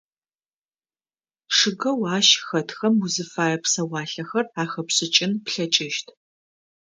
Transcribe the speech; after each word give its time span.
Чъыгэу 1.55 2.01
ащ 2.15 2.27
хэтхэм 2.47 2.95
узыфае 3.05 3.57
псэуалъэхэр 3.63 4.45
ахэпшӏыкӏын 4.61 5.31
плъэкӏыщт. 5.45 6.07